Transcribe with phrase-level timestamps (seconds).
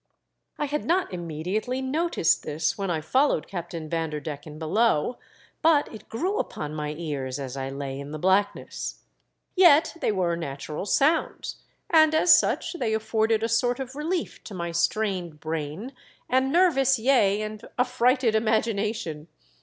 [0.57, 5.19] I had not immediately noticed this when I followed Captain Vanderdecken below,
[5.61, 9.03] but it grew upon my ears as I lay in the blackness.
[9.55, 14.55] Yet they were natural sounds, and as such they afforded a sort of relief to
[14.55, 15.93] my strained brain
[16.27, 19.27] and nervous, yea, and affrighted imagination.